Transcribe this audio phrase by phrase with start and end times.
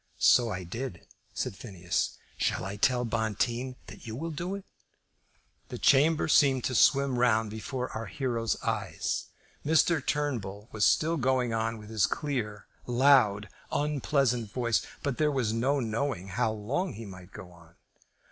[0.17, 2.17] "So I did," said Phineas.
[2.35, 4.65] "Shall I tell Bonteen that you will do it?"
[5.67, 9.27] The chamber seemed to swim round before our hero's eyes.
[9.63, 10.03] Mr.
[10.03, 15.79] Turnbull was still going on with his clear, loud, unpleasant voice, but there was no
[15.79, 17.75] knowing how long he might go on.